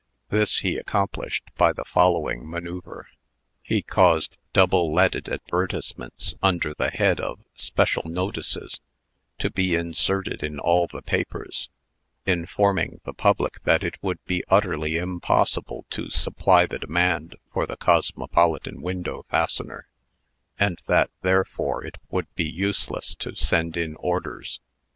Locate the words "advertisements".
5.29-6.33